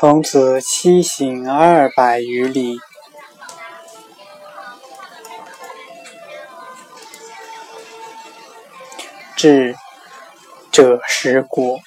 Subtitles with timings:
[0.00, 2.78] 从此西行二百余里，
[9.36, 9.76] 至
[10.72, 11.78] 赭石国。